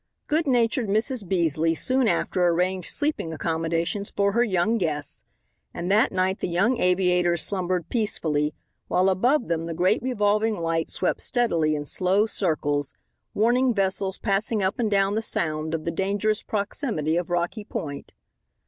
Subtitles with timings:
[0.25, 1.27] Good natured Mrs.
[1.29, 5.23] Beasley soon after arranged sleeping accommodations for her young guests,
[5.75, 8.55] and that night the young aviators slumbered peacefully,
[8.87, 12.93] while above them the great revolving light swept steadily in slow circles,
[13.35, 18.15] warning vessels passing up and down the Sound of the dangerous proximity of Rocky Point.